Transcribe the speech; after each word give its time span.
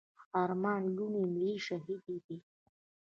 ارمان 0.41 0.81
لوڼي 0.95 1.23
ملي 1.33 1.53
شهيد 1.65 2.01
دی. 2.25 2.37